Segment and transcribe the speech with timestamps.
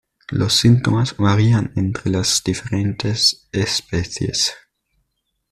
[0.31, 4.51] Los síntomas varían entre las diferentes especies.